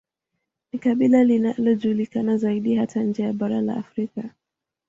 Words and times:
Ni 0.73 0.79
kabila 0.79 1.23
linalojulikana 1.23 2.37
zaidi 2.37 2.75
hata 2.75 3.03
nje 3.03 3.23
ya 3.23 3.33
bara 3.33 3.61
la 3.61 3.77
Afrika 3.77 4.29